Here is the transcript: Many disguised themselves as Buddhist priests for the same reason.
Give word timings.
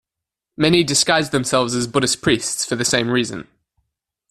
Many 0.57 0.83
disguised 0.83 1.31
themselves 1.31 1.75
as 1.75 1.85
Buddhist 1.85 2.23
priests 2.23 2.65
for 2.65 2.75
the 2.75 2.83
same 2.83 3.11
reason. 3.11 3.47